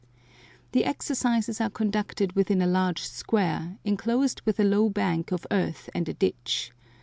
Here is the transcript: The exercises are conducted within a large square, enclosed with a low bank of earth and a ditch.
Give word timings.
The 0.71 0.83
exercises 0.83 1.61
are 1.61 1.69
conducted 1.69 2.31
within 2.33 2.59
a 2.59 2.65
large 2.65 3.03
square, 3.03 3.77
enclosed 3.85 4.41
with 4.45 4.59
a 4.59 4.63
low 4.63 4.89
bank 4.89 5.31
of 5.31 5.45
earth 5.51 5.91
and 5.93 6.09
a 6.09 6.13
ditch. 6.15 6.71